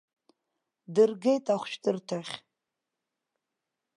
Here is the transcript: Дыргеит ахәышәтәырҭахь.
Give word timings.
Дыргеит 0.93 1.45
ахәышәтәырҭахь. 1.53 2.33